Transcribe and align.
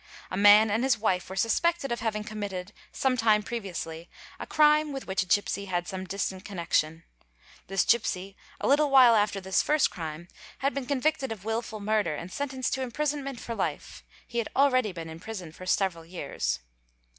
A 0.31 0.35
man 0.35 0.71
and 0.71 0.83
his 0.83 0.97
wife 0.97 1.29
were 1.29 1.35
suspected 1.35 1.91
of 1.91 1.99
having 1.99 2.23
committed, 2.23 2.73
some 2.91 3.15
time 3.15 3.43
previously, 3.43 4.09
a 4.39 4.47
crime 4.47 4.91
with 4.91 5.05
which 5.05 5.21
a 5.21 5.27
gipsy 5.27 5.65
had 5.65 5.87
some 5.87 6.05
distant 6.05 6.43
connection. 6.43 7.03
This 7.67 7.85
gipsy, 7.85 8.35
a 8.59 8.67
little 8.67 8.89
while 8.89 9.15
after 9.15 9.39
this 9.39 9.61
first 9.61 9.91
crime, 9.91 10.27
had 10.57 10.73
been 10.73 10.87
convicted 10.87 11.31
of 11.31 11.45
wilful 11.45 11.79
murder 11.79 12.15
and 12.15 12.31
sentenced 12.31 12.73
to 12.73 12.81
imprisonment 12.81 13.39
for 13.39 13.53
life: 13.53 14.03
he 14.27 14.39
had 14.39 14.49
already 14.55 14.91
been 14.91 15.07
imprisoned 15.07 15.55
for 15.55 15.67
several 15.67 16.03
years. 16.03 16.61